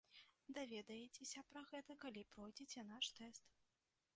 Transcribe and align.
Даведаецеся 0.57 1.43
пра 1.51 1.63
гэта, 1.73 1.97
калі 2.05 2.21
пройдзеце 2.33 2.89
наш 2.91 3.05
тэст. 3.21 3.45